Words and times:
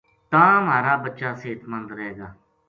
تاں 0.31 0.55
مھارا 0.65 0.93
بچا 1.03 1.29
صحت 1.41 1.61
مند 1.69 1.89
رہ 1.97 2.09
گا 2.17 2.27